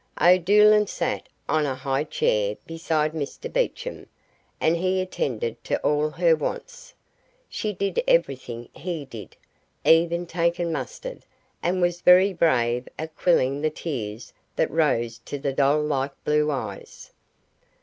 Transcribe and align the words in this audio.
O'Doolan 0.19 0.87
sat 0.87 1.29
on 1.47 1.67
a 1.67 1.75
high 1.75 2.03
chair 2.03 2.57
beside 2.65 3.11
Mr 3.13 3.53
Beecham, 3.53 4.07
and 4.59 4.75
he 4.75 4.99
attended 4.99 5.63
to 5.63 5.77
all 5.83 6.09
her 6.09 6.35
wants. 6.35 6.95
She 7.47 7.71
did 7.71 8.01
everything 8.07 8.67
he 8.73 9.05
did, 9.05 9.35
even 9.85 10.25
taking 10.25 10.71
mustard, 10.71 11.23
and 11.61 11.83
was 11.83 12.01
very 12.01 12.33
brave 12.33 12.87
at 12.97 13.15
quelling 13.15 13.61
the 13.61 13.69
tears 13.69 14.33
that 14.55 14.71
rose 14.71 15.19
to 15.25 15.37
the 15.37 15.53
doll 15.53 15.83
like 15.83 16.13
blue 16.23 16.49
eyes. 16.49 17.11